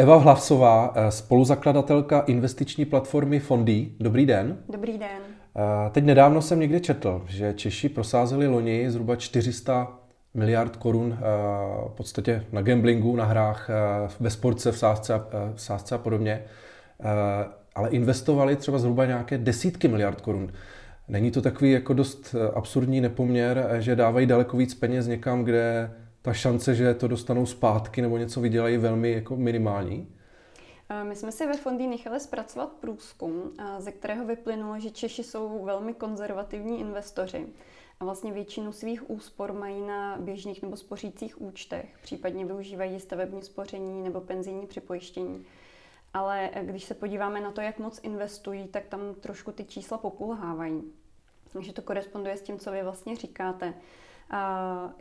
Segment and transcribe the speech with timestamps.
[0.00, 3.88] Eva Hlavsová, eh, spoluzakladatelka investiční platformy Fondy.
[4.00, 4.58] Dobrý den.
[4.68, 5.18] Dobrý den.
[5.56, 9.98] Eh, teď nedávno jsem někde četl, že Češi prosázeli loni zhruba 400
[10.34, 11.22] miliard korun eh,
[11.88, 13.70] v podstatě na gamblingu, na hrách,
[14.20, 15.14] ve sportce, v sázce,
[15.54, 16.42] v sázce a podobně,
[17.74, 20.52] ale investovali třeba zhruba nějaké desítky miliard korun.
[21.08, 25.90] Není to takový jako dost absurdní nepoměr, že dávají daleko víc peněz někam, kde
[26.22, 30.16] ta šance, že to dostanou zpátky nebo něco vydělají, velmi jako minimální?
[31.02, 35.94] My jsme si ve fondy nechali zpracovat průzkum, ze kterého vyplynulo, že Češi jsou velmi
[35.94, 37.46] konzervativní investoři
[38.00, 44.02] a vlastně většinu svých úspor mají na běžných nebo spořících účtech, případně využívají stavební spoření
[44.02, 45.44] nebo penzijní připojištění.
[46.14, 50.82] Ale když se podíváme na to, jak moc investují, tak tam trošku ty čísla pokulhávají.
[51.52, 53.74] Takže to koresponduje s tím, co vy vlastně říkáte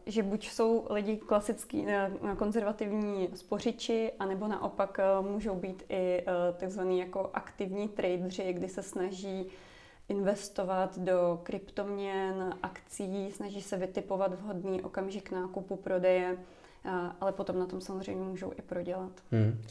[0.05, 6.23] že buď jsou lidi klasický eh, konzervativní spořiči, anebo naopak eh, můžou být i eh,
[6.57, 9.45] takzvaný jako aktivní tradeři, kdy se snaží
[10.09, 16.37] investovat do kryptoměn, akcí, snaží se vytipovat vhodný okamžik nákupu, prodeje,
[17.21, 19.11] ale potom na tom samozřejmě můžou i prodělat.
[19.31, 19.61] Hmm.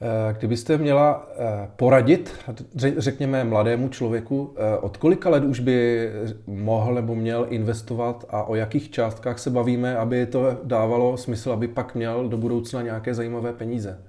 [0.00, 2.34] Eh, kdybyste měla eh, poradit,
[2.76, 6.10] řekněme, mladému člověku, eh, od kolika let už by
[6.46, 11.68] mohl nebo měl investovat a o jakých částkách se bavíme, aby to dávalo smysl, aby
[11.68, 14.04] pak měl do budoucna nějaké zajímavé peníze?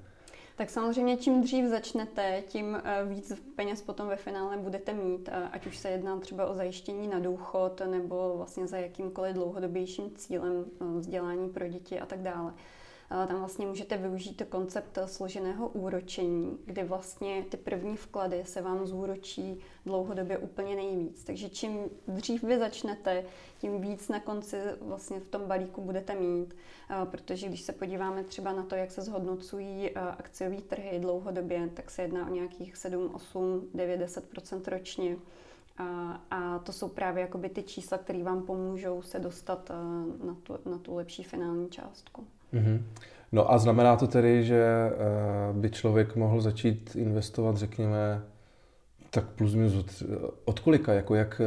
[0.56, 5.78] Tak samozřejmě čím dřív začnete, tím víc peněz potom ve finále budete mít, ať už
[5.78, 10.66] se jedná třeba o zajištění na důchod nebo vlastně za jakýmkoliv dlouhodobějším cílem
[10.98, 12.54] vzdělání pro děti a tak dále.
[13.10, 19.60] Tam vlastně můžete využít koncept složeného úročení, kdy vlastně ty první vklady se vám zúročí
[19.86, 21.24] dlouhodobě úplně nejvíc.
[21.24, 23.26] Takže čím dřív vy začnete,
[23.58, 26.56] tím víc na konci vlastně v tom balíku budete mít,
[27.06, 32.02] protože když se podíváme třeba na to, jak se zhodnocují akciové trhy dlouhodobě, tak se
[32.02, 35.18] jedná o nějakých 7, 8, 9, 10% ročně.
[35.78, 39.72] A, a to jsou právě jakoby ty čísla, které vám pomůžou se dostat
[40.24, 42.28] na tu, na tu lepší finální částku.
[42.54, 42.82] Mm-hmm.
[43.32, 44.94] No a znamená to tedy, že eh,
[45.54, 48.22] by člověk mohl začít investovat, řekněme,
[49.10, 50.04] tak plus minus od,
[50.46, 50.94] od kolika?
[50.94, 51.42] Jako jak,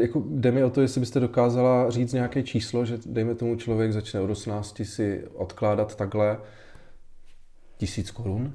[0.00, 3.92] jako jde mi o to, jestli byste dokázala říct nějaké číslo, že dejme tomu člověk
[3.92, 6.38] začne od 18 si odkládat takhle
[7.76, 8.54] tisíc korun?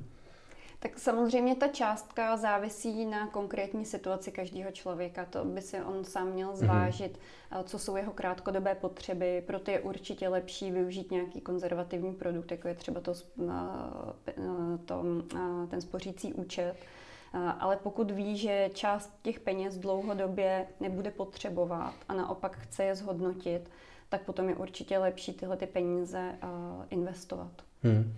[0.85, 5.25] Tak samozřejmě ta částka závisí na konkrétní situaci každého člověka.
[5.25, 6.57] To by si on sám měl mhm.
[6.57, 7.19] zvážit,
[7.51, 7.63] mm-hmm.
[7.63, 9.43] co jsou jeho krátkodobé potřeby.
[9.47, 13.13] Proto je určitě lepší využít nějaký konzervativní produkt, jako je třeba to,
[14.85, 15.03] to,
[15.69, 16.75] ten spořící účet.
[17.59, 23.69] Ale pokud ví, že část těch peněz dlouhodobě nebude potřebovat a naopak chce je zhodnotit,
[24.09, 26.35] tak potom je určitě lepší tyhle ty peníze
[26.89, 27.51] investovat.
[27.83, 28.13] Hmm.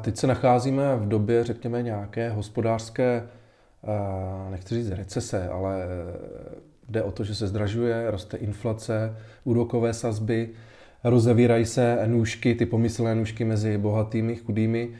[0.00, 3.22] Teď se nacházíme v době, řekněme, nějaké hospodářské,
[4.50, 5.82] nechci říct recese, ale
[6.88, 10.50] jde o to, že se zdražuje, roste inflace, úrokové sazby,
[11.04, 14.90] rozevírají se nůžky, ty pomyslné nůžky mezi bohatými, chudými.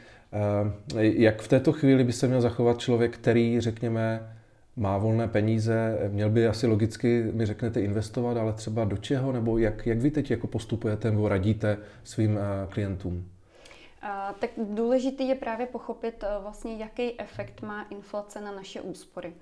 [1.00, 4.32] Jak v této chvíli by se měl zachovat člověk, který, řekněme,
[4.76, 9.58] má volné peníze, měl by asi logicky, mi řeknete, investovat, ale třeba do čeho, nebo
[9.58, 13.24] jak, jak vy teď jako postupujete nebo radíte svým klientům?
[14.38, 19.34] Tak důležitý je právě pochopit eh, vlastně, jaký efekt má inflace na naše úspory.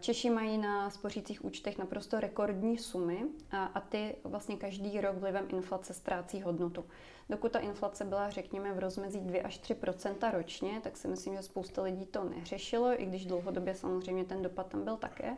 [0.00, 5.94] Češi mají na spořících účtech naprosto rekordní sumy a ty vlastně každý rok vlivem inflace
[5.94, 6.84] ztrácí hodnotu.
[7.30, 11.42] Dokud ta inflace byla, řekněme, v rozmezí 2 až 3% ročně, tak si myslím, že
[11.42, 15.36] spousta lidí to neřešilo, i když dlouhodobě samozřejmě ten dopad tam byl také.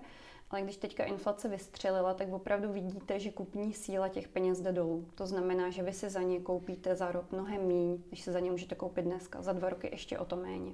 [0.53, 5.09] Ale když teďka inflace vystřelila, tak opravdu vidíte, že kupní síla těch peněz jde dolů.
[5.15, 8.41] To znamená, že vy si za ně koupíte za rok mnohem méně, než se za
[8.41, 9.43] ně můžete koupit dneska.
[9.43, 10.73] Za dva roky ještě o to méně.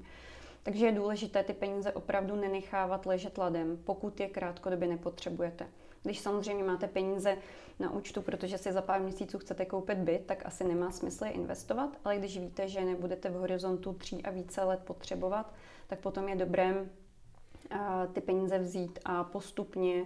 [0.62, 5.66] Takže je důležité ty peníze opravdu nenechávat ležet ladem, pokud je krátkodobě nepotřebujete.
[6.02, 7.36] Když samozřejmě máte peníze
[7.78, 11.30] na účtu, protože si za pár měsíců chcete koupit byt, tak asi nemá smysl je
[11.30, 15.54] investovat, ale když víte, že nebudete v horizontu tří a více let potřebovat,
[15.86, 16.86] tak potom je dobré
[18.12, 20.04] ty peníze vzít a postupně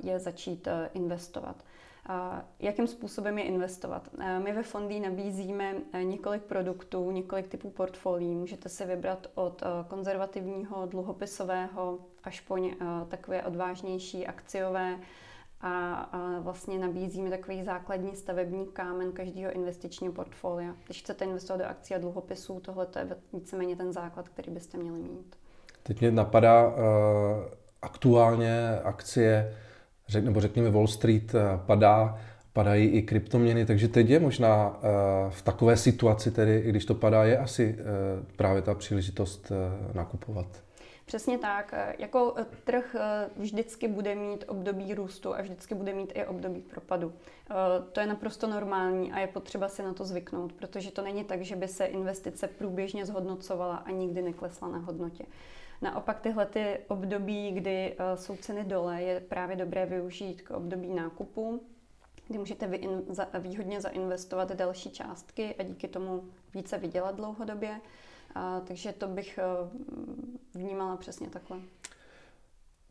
[0.00, 1.64] je začít investovat.
[2.58, 4.08] Jakým způsobem je investovat?
[4.38, 8.34] My ve fondy nabízíme několik produktů, několik typů portfolií.
[8.34, 12.56] Můžete si vybrat od konzervativního, dluhopisového až po
[13.08, 14.98] takové odvážnější akciové
[15.60, 16.10] a
[16.40, 20.76] vlastně nabízíme takový základní stavební kámen každého investičního portfolia.
[20.84, 24.98] Když chcete investovat do akcí a dluhopisů, tohle je víceméně ten základ, který byste měli
[24.98, 25.36] mít.
[25.82, 26.74] Teď mě napadá uh,
[27.82, 29.54] aktuálně akcie,
[30.08, 32.18] řek, nebo řekněme Wall Street uh, padá,
[32.52, 34.80] padají i kryptoměny, takže teď je možná
[35.28, 37.78] v takové situaci, tedy když to padá, je asi
[38.36, 39.52] právě ta příležitost
[39.94, 40.46] nakupovat.
[41.06, 41.74] Přesně tak.
[41.98, 42.34] Jako
[42.64, 42.96] trh
[43.36, 47.12] vždycky bude mít období růstu a vždycky bude mít i období propadu.
[47.92, 51.42] To je naprosto normální a je potřeba si na to zvyknout, protože to není tak,
[51.42, 55.24] že by se investice průběžně zhodnocovala a nikdy neklesla na hodnotě.
[55.82, 60.94] Naopak tyhle ty období, kdy eh, jsou ceny dole, je právě dobré využít k období
[60.94, 61.62] nákupu,
[62.28, 62.70] kdy můžete
[63.38, 66.24] výhodně zainvestovat další částky a díky tomu
[66.54, 67.80] více vydělat dlouhodobě.
[68.34, 69.42] A, takže to bych eh,
[70.54, 71.58] vnímala přesně takhle.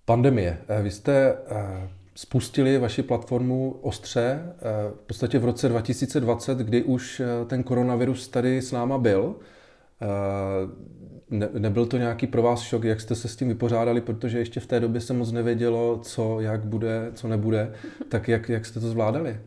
[0.05, 0.61] Pandemie.
[0.67, 1.37] Eh, vy jste
[2.15, 4.55] spustili vaši platformu Ostře
[4.95, 9.35] v podstatě v roce 2020, kdy už ten koronavirus tady s náma byl.
[11.29, 14.59] Ne, nebyl to nějaký pro vás šok, jak jste se s tím vypořádali, protože ještě
[14.59, 17.73] v té době se moc nevědělo, co, jak bude, co nebude,
[18.09, 19.39] tak jak, jak jste to zvládali?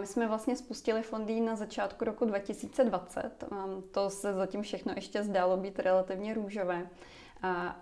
[0.00, 3.44] My jsme vlastně spustili fondy na začátku roku 2020.
[3.90, 6.86] To se zatím všechno ještě zdálo být relativně růžové.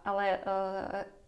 [0.04, 0.38] Ale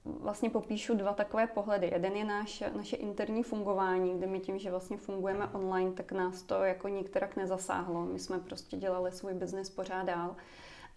[0.04, 1.90] vlastně popíšu dva takové pohledy.
[1.92, 6.42] Jeden je náš, naše interní fungování, kde my tím, že vlastně fungujeme online, tak nás
[6.42, 8.04] to jako nikterak nezasáhlo.
[8.04, 10.36] My jsme prostě dělali svůj biznis pořád dál.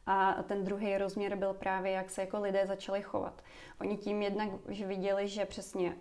[0.07, 3.41] A ten druhý rozměr byl právě, jak se jako lidé začali chovat.
[3.81, 5.95] Oni tím jednak, že viděli, že přesně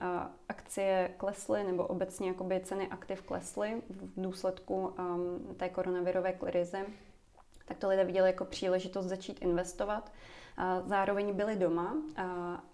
[0.49, 4.95] akcie klesly nebo obecně jakoby ceny aktiv klesly v důsledku
[5.57, 6.87] té koronavirové krize,
[7.65, 10.13] tak to lidé viděli jako příležitost začít investovat.
[10.87, 11.97] Zároveň byli doma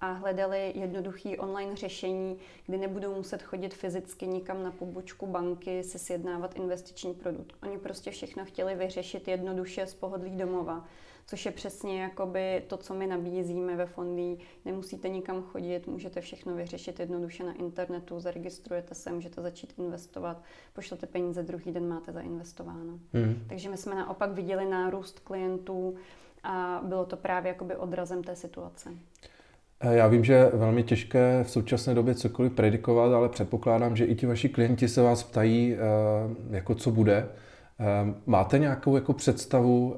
[0.01, 5.99] a hledali jednoduchý online řešení, kdy nebudou muset chodit fyzicky nikam na pobočku banky si
[5.99, 7.57] sjednávat investiční produkt.
[7.63, 10.85] Oni prostě všechno chtěli vyřešit jednoduše z pohodlí domova
[11.31, 14.39] což je přesně jakoby to, co my nabízíme ve fondy.
[14.65, 20.43] Nemusíte nikam chodit, můžete všechno vyřešit jednoduše na internetu, zaregistrujete se, můžete začít investovat,
[20.73, 22.99] pošlete peníze, druhý den máte zainvestováno.
[23.13, 23.45] Hmm.
[23.49, 25.95] Takže my jsme naopak viděli nárůst klientů
[26.43, 28.91] a bylo to právě jakoby odrazem té situace.
[29.81, 34.05] Eh, já vím, že je velmi těžké v současné době cokoliv predikovat, ale předpokládám, že
[34.05, 35.79] i ti vaši klienti se vás ptají, eh,
[36.51, 37.29] jako co bude.
[37.81, 39.97] Eh, máte nějakou jako představu,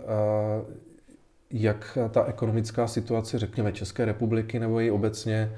[1.50, 5.52] jak ta ekonomická situace, řekněme, České republiky nebo i obecně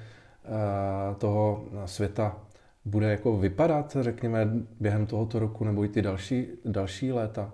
[1.19, 2.37] toho světa
[2.85, 4.49] bude jako vypadat, řekněme,
[4.81, 7.53] během tohoto roku nebo i ty další, další léta?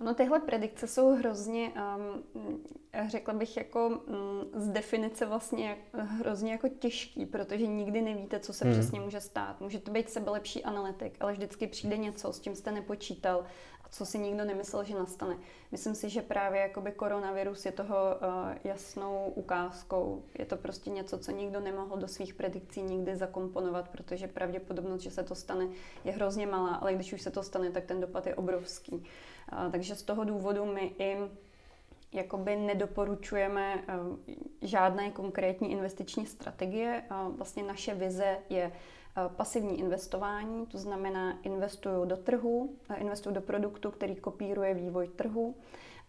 [0.00, 1.72] No tyhle predikce jsou hrozně,
[2.36, 2.62] um,
[3.08, 8.64] řekla bych jako um, z definice vlastně hrozně jako těžký, protože nikdy nevíte, co se
[8.64, 8.74] hmm.
[8.74, 9.60] přesně může stát.
[9.60, 13.44] Může to být sebelepší analytik, ale vždycky přijde něco, s čím jste nepočítal
[13.90, 15.38] co si nikdo nemyslel, že nastane.
[15.72, 18.28] Myslím si, že právě jakoby koronavirus je toho uh,
[18.64, 20.22] jasnou ukázkou.
[20.38, 25.10] Je to prostě něco, co nikdo nemohl do svých predikcí nikdy zakomponovat, protože pravděpodobnost, že
[25.10, 25.68] se to stane,
[26.04, 28.92] je hrozně malá, ale když už se to stane, tak ten dopad je obrovský.
[28.92, 31.16] Uh, takže z toho důvodu my i
[32.16, 34.18] jakoby nedoporučujeme uh,
[34.62, 37.02] žádné konkrétní investiční strategie.
[37.10, 38.72] Uh, vlastně naše vize je
[39.18, 45.08] Eh, pasivní investování, to znamená investuju do trhu, eh, investuju do produktu, který kopíruje vývoj
[45.08, 45.54] trhu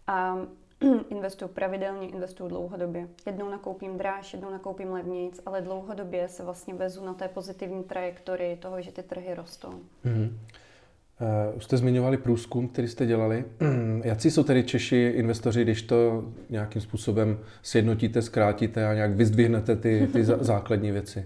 [0.07, 0.37] a
[1.09, 3.07] investuju pravidelně, investuju dlouhodobě.
[3.25, 8.57] Jednou nakoupím dráž, jednou nakoupím levnějc, ale dlouhodobě se vlastně vezu na té pozitivní trajektorii
[8.57, 9.81] toho, že ty trhy rostou.
[10.05, 10.37] Mm-hmm.
[11.21, 13.45] Uh, už jste zmiňovali průzkum, který jste dělali.
[14.03, 20.07] Jaký jsou tedy Češi investoři, když to nějakým způsobem sjednotíte, zkrátíte a nějak vyzdvihnete ty,
[20.13, 21.25] ty základní věci?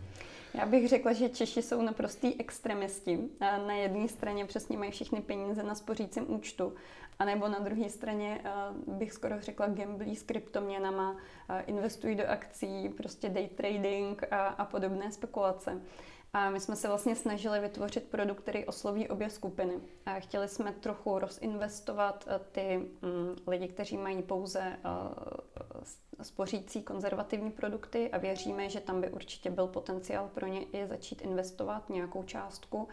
[0.53, 3.19] Já bych řekla, že Češi jsou naprostý extremisti.
[3.39, 6.73] Na jedné straně přesně mají všechny peníze na spořícím účtu,
[7.19, 8.41] anebo na druhé straně
[8.87, 11.15] bych skoro řekla gamblí s kryptoměnama,
[11.65, 15.81] investují do akcí, prostě day trading a, a podobné spekulace.
[16.33, 19.73] A my jsme se vlastně snažili vytvořit produkt, který osloví obě skupiny.
[20.05, 27.51] A chtěli jsme trochu rozinvestovat eh, ty mm, lidi, kteří mají pouze eh, spořící konzervativní
[27.51, 32.23] produkty a věříme, že tam by určitě byl potenciál pro ně i začít investovat nějakou
[32.23, 32.87] částku.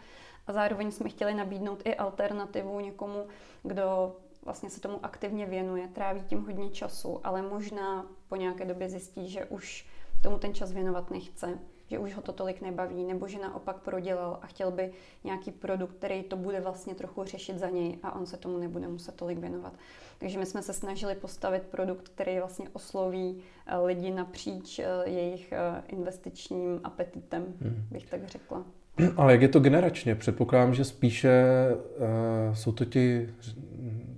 [0.46, 3.26] A zároveň jsme chtěli nabídnout i alternativu někomu,
[3.62, 8.88] kdo vlastně se tomu aktivně věnuje, tráví tím hodně času, ale možná po nějaké době
[8.88, 9.86] zjistí, že už
[10.22, 11.58] tomu ten čas věnovat nechce
[11.90, 14.90] že už ho to tolik nebaví, nebo že naopak prodělal a chtěl by
[15.24, 18.88] nějaký produkt, který to bude vlastně trochu řešit za něj a on se tomu nebude
[18.88, 19.72] muset tolik věnovat.
[20.18, 25.52] Takže my jsme se snažili postavit produkt, který vlastně osloví eh, lidi napříč eh, jejich
[25.52, 27.86] eh, investičním apetitem, hmm.
[27.90, 28.64] bych tak řekla.
[29.16, 30.14] Ale jak je to generačně?
[30.14, 33.34] Předpokládám, že spíše uh, jsou to ti,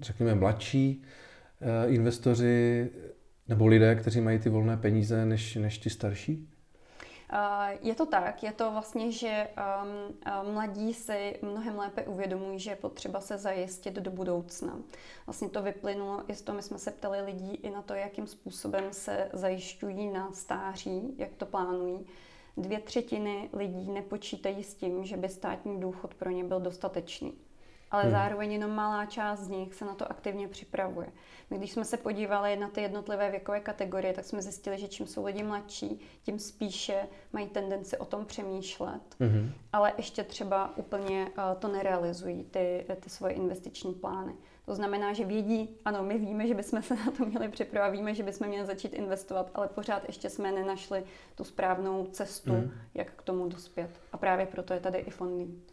[0.00, 1.02] řekněme, mladší
[1.60, 2.90] uh, investoři
[3.48, 6.48] nebo lidé, kteří mají ty volné peníze, než, než ti starší?
[7.80, 9.48] Je to tak, je to vlastně, že
[10.42, 14.78] um, mladí si mnohem lépe uvědomují, že je potřeba se zajistit do budoucna.
[15.26, 18.26] Vlastně to vyplynulo i z toho, my jsme se ptali lidí i na to, jakým
[18.26, 22.06] způsobem se zajišťují na stáří, jak to plánují.
[22.56, 27.34] Dvě třetiny lidí nepočítají s tím, že by státní důchod pro ně byl dostatečný
[27.90, 28.12] ale hmm.
[28.12, 31.06] zároveň jenom malá část z nich se na to aktivně připravuje.
[31.50, 35.06] My když jsme se podívali na ty jednotlivé věkové kategorie, tak jsme zjistili, že čím
[35.06, 39.52] jsou lidi mladší, tím spíše mají tendenci o tom přemýšlet, hmm.
[39.72, 44.34] ale ještě třeba úplně uh, to nerealizují, ty, ty svoje investiční plány.
[44.66, 48.14] To znamená, že vědí, ano, my víme, že bychom se na to měli připravovat, víme,
[48.14, 51.04] že bychom měli začít investovat, ale pořád ještě jsme nenašli
[51.34, 52.70] tu správnou cestu, hmm.
[52.94, 53.90] jak k tomu dospět.
[54.12, 55.72] A právě proto je tady i fonding.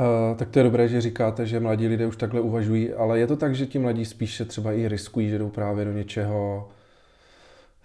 [0.00, 3.26] Uh, tak to je dobré, že říkáte, že mladí lidé už takhle uvažují, ale je
[3.26, 6.68] to tak, že ti mladí spíše třeba i riskují, že jdou právě do něčeho,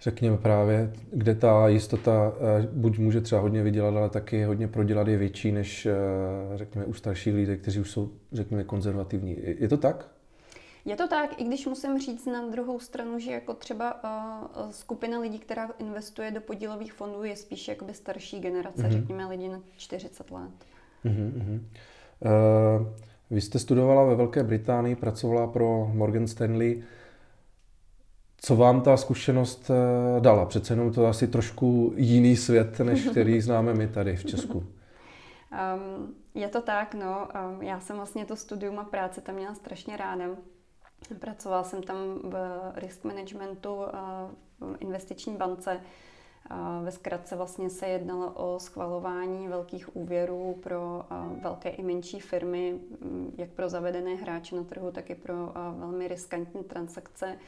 [0.00, 5.08] řekněme právě, kde ta jistota uh, buď může třeba hodně vydělat, ale taky hodně prodělat
[5.08, 9.36] je větší než, uh, řekněme, u starších lidí, kteří už jsou, řekněme, konzervativní.
[9.58, 10.08] Je to tak?
[10.84, 15.18] Je to tak, i když musím říct na druhou stranu, že jako třeba uh, skupina
[15.18, 18.92] lidí, která investuje do podílových fondů, je spíše jakoby starší generace, mm-hmm.
[18.92, 20.52] řekněme lidi na 40 let.
[21.04, 21.60] Mm-hmm.
[22.24, 22.86] Eh,
[23.30, 26.82] vy jste studovala ve Velké Británii, pracovala pro Morgan Stanley.
[28.36, 30.44] Co vám ta zkušenost eh, dala?
[30.46, 34.58] Přece jenom to asi trošku jiný svět, než který známe my tady v Česku.
[34.58, 37.28] Um, je to tak, no.
[37.54, 40.24] Um, já jsem vlastně to studium a práce tam měla strašně ráda.
[41.18, 43.84] Pracovala jsem tam v risk managementu, uh,
[44.60, 45.80] v investiční bance.
[46.82, 51.04] Ve zkratce vlastně se jednalo o schvalování velkých úvěrů pro
[51.42, 52.80] velké i menší firmy,
[53.38, 57.38] jak pro zavedené hráče na trhu, tak i pro velmi riskantní transakce.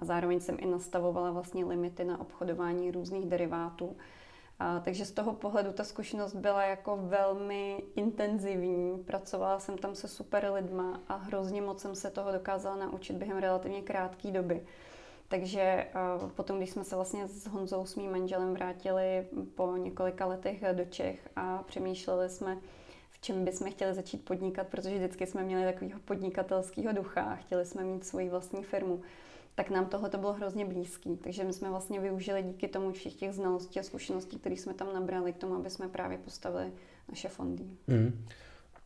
[0.00, 3.96] Zároveň jsem i nastavovala vlastně limity na obchodování různých derivátů.
[4.58, 8.98] A, takže z toho pohledu ta zkušenost byla jako velmi intenzivní.
[8.98, 13.38] Pracovala jsem tam se super lidma a hrozně moc jsem se toho dokázala naučit během
[13.38, 14.66] relativně krátké doby.
[15.34, 15.86] Takže
[16.34, 20.84] potom, když jsme se vlastně s Honzou, s mým manželem, vrátili po několika letech do
[20.84, 22.58] Čech a přemýšleli jsme,
[23.10, 27.64] v čem bychom chtěli začít podnikat, protože vždycky jsme měli takového podnikatelského ducha a chtěli
[27.64, 29.00] jsme mít svoji vlastní firmu,
[29.54, 31.16] tak nám tohle to bylo hrozně blízký.
[31.16, 34.94] Takže my jsme vlastně využili díky tomu všech těch znalostí a zkušeností, které jsme tam
[34.94, 36.72] nabrali k tomu, aby jsme právě postavili
[37.08, 37.64] naše fondy.
[37.86, 38.26] Mm.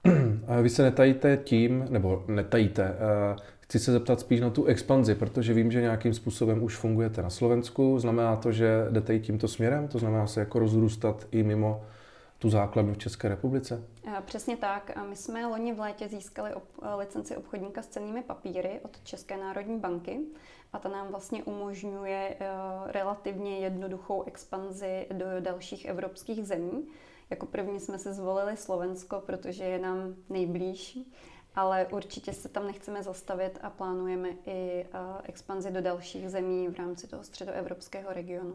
[0.46, 2.96] A vy se netajíte tím, nebo netajíte,
[3.68, 7.30] Chci se zeptat spíš na tu expanzi, protože vím, že nějakým způsobem už fungujete na
[7.30, 7.98] Slovensku.
[7.98, 9.88] Znamená to, že jdete i tímto směrem?
[9.88, 11.82] To znamená se jako rozrůstat i mimo
[12.38, 13.82] tu základnu v České republice?
[14.24, 14.98] Přesně tak.
[15.08, 19.78] My jsme loni v létě získali ob- licenci obchodníka s cenými papíry od České národní
[19.78, 20.20] banky
[20.72, 26.86] a ta nám vlastně umožňuje uh, relativně jednoduchou expanzi do dalších evropských zemí.
[27.30, 30.98] Jako první jsme se zvolili Slovensko, protože je nám nejblíž
[31.58, 34.86] ale určitě se tam nechceme zastavit a plánujeme i
[35.22, 38.52] expanzi do dalších zemí v rámci toho středoevropského regionu.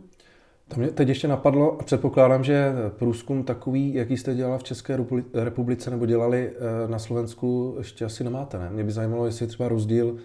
[0.67, 4.99] To mě teď ještě napadlo, a předpokládám, že průzkum takový, jaký jste dělala v České
[5.33, 6.53] republice nebo dělali
[6.85, 8.69] e, na Slovensku, ještě asi nemáte, ne?
[8.69, 10.17] Mě by zajímalo, jestli je třeba rozdíl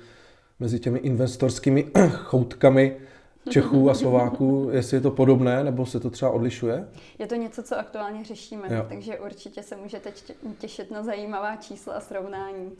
[0.60, 2.96] mezi těmi investorskými choutkami
[3.48, 6.88] Čechů a Slováků, jestli je to podobné, nebo se to třeba odlišuje?
[7.18, 8.86] Je to něco, co aktuálně řešíme, jo.
[8.88, 10.10] takže určitě se můžete
[10.58, 12.70] těšit na zajímavá čísla a srovnání.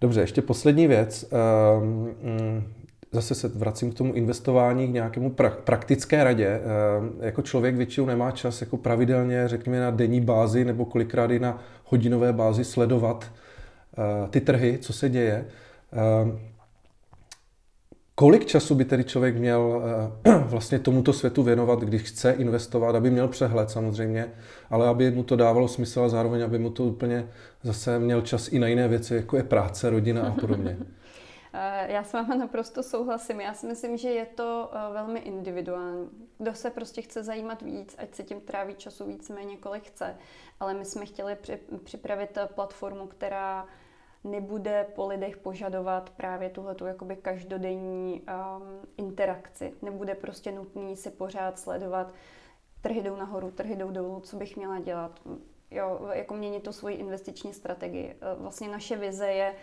[0.00, 1.24] Dobře, ještě poslední věc.
[1.32, 2.72] Ehm, mm,
[3.12, 6.46] zase se vracím k tomu investování, k nějakému pra- praktické radě.
[6.46, 11.38] Ehm, jako člověk většinou nemá čas jako pravidelně, řekněme na denní bázi nebo kolikrát i
[11.38, 13.32] na hodinové bázi sledovat
[13.98, 15.44] eh, ty trhy, co se děje.
[18.18, 19.82] Kolik času by tedy člověk měl
[20.24, 24.32] eh, vlastně tomuto světu věnovat, když chce investovat, aby měl přehled samozřejmě,
[24.70, 27.28] ale aby mu to dávalo smysl a zároveň, aby mu to úplně
[27.62, 30.78] zase měl čas i na jiné věci, jako je práce, rodina a podobně.
[31.52, 33.40] Eh, já s váma naprosto souhlasím.
[33.40, 36.08] Já si myslím, že je to eh, velmi individuální.
[36.38, 40.16] Kdo se prostě chce zajímat víc, ať se tím tráví času víc méně, kolik chce.
[40.60, 41.36] Ale my jsme chtěli
[41.84, 43.66] připravit platformu, která
[44.24, 48.62] nebude po lidech požadovat právě tuhletu jakoby každodenní um,
[48.96, 49.74] interakci.
[49.82, 52.12] Nebude prostě nutný si pořád sledovat,
[52.80, 55.20] trhy jdou nahoru, trhy jdou dolů, co bych měla dělat.
[55.70, 58.14] Jo, jako měnit tu svoji investiční strategii.
[58.14, 59.54] Uh, vlastně naše vize je,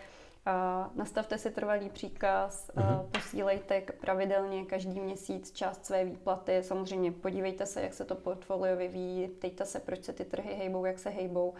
[0.46, 6.62] uh, nastavte si trvalý příkaz, uh, posílejte pravidelně každý měsíc část své výplaty.
[6.62, 10.84] Samozřejmě podívejte se, jak se to portfolio vyvíjí, ptejte se, proč se ty trhy hejbou,
[10.84, 11.54] jak se hejbou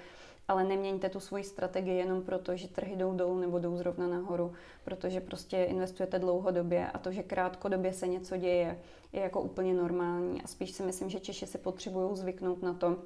[0.49, 4.53] ale neměňte tu svoji strategii jenom proto, že trhy jdou dolů nebo jdou zrovna nahoru,
[4.85, 8.79] protože prostě investujete dlouhodobě a to, že krátkodobě se něco děje,
[9.13, 12.97] je jako úplně normální a spíš si myslím, že Češi si potřebují zvyknout na to,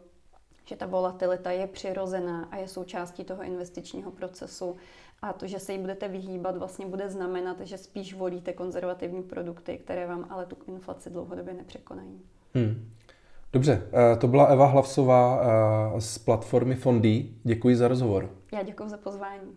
[0.64, 4.76] že ta volatilita je přirozená a je součástí toho investičního procesu
[5.22, 9.78] a to, že se jí budete vyhýbat, vlastně bude znamenat, že spíš volíte konzervativní produkty,
[9.78, 12.20] které vám ale tu inflaci dlouhodobě nepřekonají.
[12.54, 12.90] Hmm.
[13.52, 17.28] Dobře, eh, to byla Eva Hlavsová eh, z platformy Fondy.
[17.44, 18.30] Děkuji za rozhovor.
[18.52, 19.56] Já děkuji za pozvání.